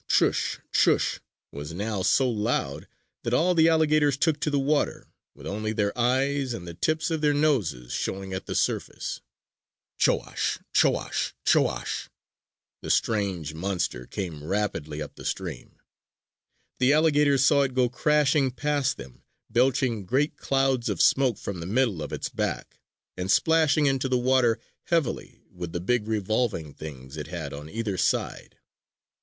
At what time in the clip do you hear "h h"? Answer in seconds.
10.57-10.65, 11.05-11.51, 11.77-12.09